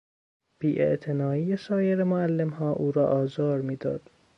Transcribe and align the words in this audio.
بی 0.59 0.79
اعتنایی 0.79 1.57
سایر 1.57 2.03
معلمها 2.03 2.71
او 2.71 2.91
را 2.91 3.07
آزار 3.07 3.61
میداد. 3.61 4.09